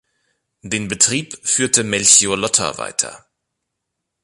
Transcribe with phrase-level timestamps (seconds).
[0.63, 3.27] Den Betrieb führte Melchior Lotter weiter.